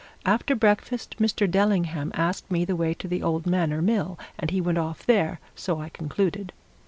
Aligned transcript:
After 0.25 0.55
breakfast, 0.55 1.17
Mr. 1.19 1.47
Dellingham 1.47 2.11
asked 2.15 2.49
me 2.49 2.65
the 2.65 2.75
way 2.75 2.95
to 2.95 3.07
the 3.07 3.21
old 3.21 3.45
Manor 3.45 3.83
Mill, 3.83 4.17
and 4.39 4.49
he 4.49 4.59
went 4.59 4.79
off 4.79 5.05
there, 5.05 5.39
so 5.53 5.79
I 5.79 5.89
concluded. 5.89 6.53